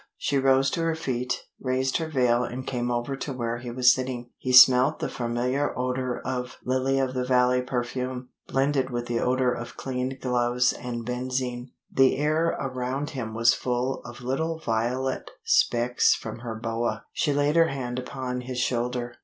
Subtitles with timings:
[0.17, 3.93] She rose to her feet, raised her veil and came over to where he was
[3.93, 4.31] sitting.
[4.39, 9.51] He smelt the familiar odor of "Lily of the Valley" perfume, blended with the odor
[9.53, 11.69] of cleaned gloves and benzine.
[11.93, 17.05] The air around him was full of little violet specks from her boa.
[17.13, 19.13] She laid her hand upon his shoulder.